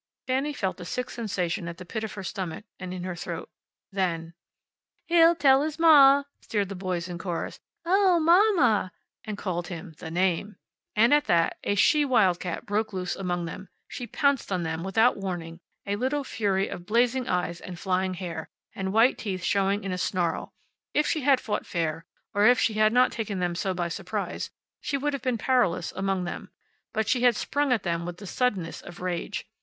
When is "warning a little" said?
15.17-16.23